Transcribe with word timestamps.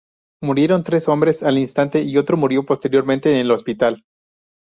Murieron 0.41 0.83
tres 0.83 1.07
hombres 1.07 1.43
al 1.43 1.59
instante 1.59 2.01
y 2.01 2.17
otro 2.17 2.35
murió 2.35 2.65
posteriormente 2.65 3.33
en 3.33 3.37
el 3.37 3.51
hospital. 3.51 4.03